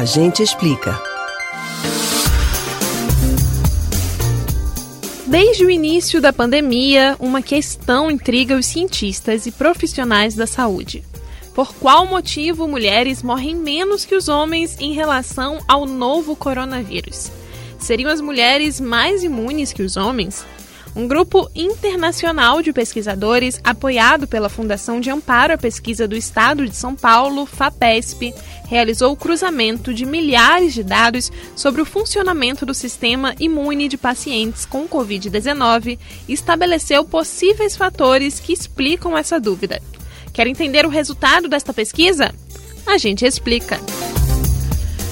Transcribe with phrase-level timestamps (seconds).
[0.00, 0.98] A gente explica.
[5.26, 11.04] Desde o início da pandemia, uma questão intriga os cientistas e profissionais da saúde.
[11.54, 17.30] Por qual motivo mulheres morrem menos que os homens em relação ao novo coronavírus?
[17.78, 20.46] Seriam as mulheres mais imunes que os homens?
[20.94, 26.74] Um grupo internacional de pesquisadores, apoiado pela Fundação de Amparo à Pesquisa do Estado de
[26.74, 28.34] São Paulo, FAPESP,
[28.66, 34.66] realizou o cruzamento de milhares de dados sobre o funcionamento do sistema imune de pacientes
[34.66, 39.80] com Covid-19 e estabeleceu possíveis fatores que explicam essa dúvida.
[40.32, 42.34] Quer entender o resultado desta pesquisa?
[42.84, 43.78] A gente explica.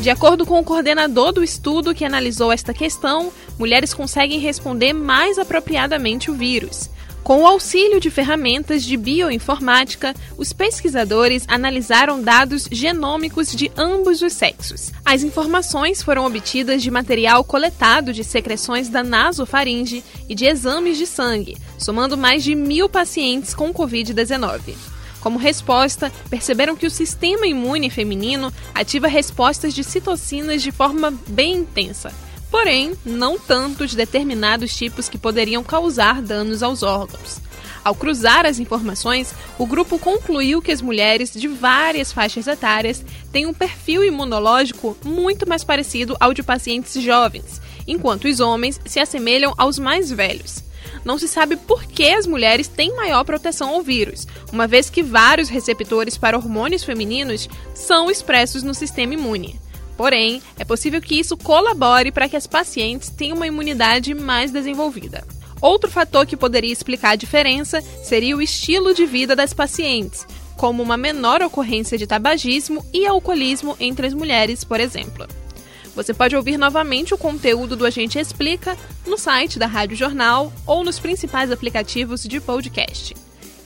[0.00, 5.38] De acordo com o coordenador do estudo que analisou esta questão, mulheres conseguem responder mais
[5.38, 6.88] apropriadamente o vírus.
[7.24, 14.32] Com o auxílio de ferramentas de bioinformática, os pesquisadores analisaram dados genômicos de ambos os
[14.32, 14.92] sexos.
[15.04, 21.06] As informações foram obtidas de material coletado de secreções da nasofaringe e de exames de
[21.06, 24.97] sangue, somando mais de mil pacientes com Covid-19.
[25.20, 31.56] Como resposta, perceberam que o sistema imune feminino ativa respostas de citocinas de forma bem
[31.56, 32.12] intensa,
[32.50, 37.40] porém não tanto de determinados tipos que poderiam causar danos aos órgãos.
[37.84, 43.46] Ao cruzar as informações, o grupo concluiu que as mulheres de várias faixas etárias têm
[43.46, 49.54] um perfil imunológico muito mais parecido ao de pacientes jovens, enquanto os homens se assemelham
[49.56, 50.67] aos mais velhos
[51.04, 55.02] não se sabe por que as mulheres têm maior proteção ao vírus, uma vez que
[55.02, 59.60] vários receptores para hormônios femininos são expressos no sistema imune.
[59.96, 65.26] Porém, é possível que isso colabore para que as pacientes tenham uma imunidade mais desenvolvida.
[65.60, 70.24] Outro fator que poderia explicar a diferença seria o estilo de vida das pacientes,
[70.56, 75.26] como uma menor ocorrência de tabagismo e alcoolismo entre as mulheres, por exemplo.
[75.98, 80.84] Você pode ouvir novamente o conteúdo do Agente Explica no site da Rádio Jornal ou
[80.84, 83.16] nos principais aplicativos de podcast: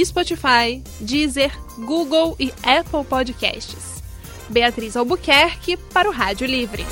[0.00, 4.00] Spotify, Deezer, Google e Apple Podcasts.
[4.48, 6.86] Beatriz Albuquerque para o Rádio Livre.